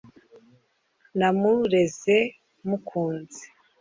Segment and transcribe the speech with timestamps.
[1.19, 2.17] namureze
[2.67, 3.43] mukunze